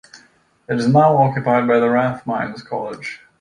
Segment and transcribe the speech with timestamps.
[0.67, 3.21] It is now occupied by Rathmines College.